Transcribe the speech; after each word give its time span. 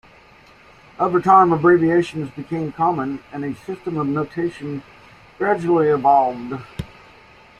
Over 0.99 1.21
time, 1.21 1.53
abbreviations 1.53 2.31
became 2.31 2.71
common, 2.71 3.23
and 3.31 3.45
a 3.45 3.53
system 3.53 3.97
of 3.97 4.07
notation 4.07 4.81
gradually 5.37 5.89
evolved. 5.89 6.55